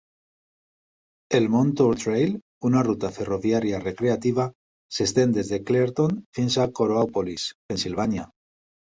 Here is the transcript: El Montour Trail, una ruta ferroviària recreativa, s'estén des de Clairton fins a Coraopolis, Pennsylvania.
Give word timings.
El 1.39 1.43
Montour 1.55 1.97
Trail, 2.03 2.31
una 2.69 2.79
ruta 2.87 3.11
ferroviària 3.17 3.81
recreativa, 3.83 4.45
s'estén 4.99 5.35
des 5.35 5.51
de 5.55 5.59
Clairton 5.67 6.15
fins 6.39 6.57
a 6.63 6.65
Coraopolis, 6.81 7.45
Pennsylvania. 7.73 8.27